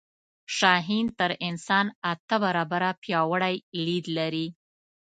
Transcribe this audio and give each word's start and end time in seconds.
شاهین 0.57 1.05
تر 1.17 1.31
انسان 1.47 1.85
اته 2.11 2.35
برابره 2.43 2.91
پیاوړی 3.03 3.55
لید 3.85 4.05
لري 4.17 4.47